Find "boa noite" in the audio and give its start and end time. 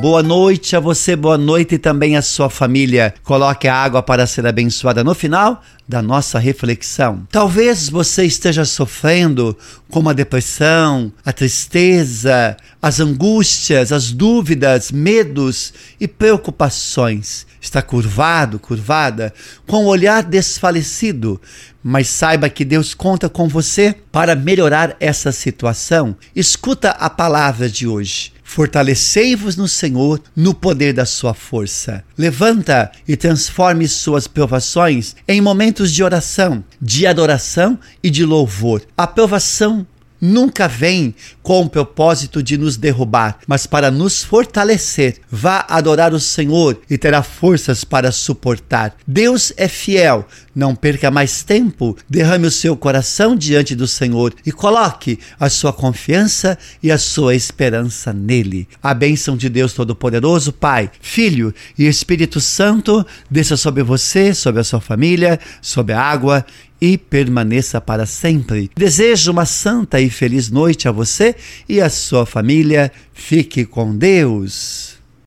0.00-0.74, 1.14-1.76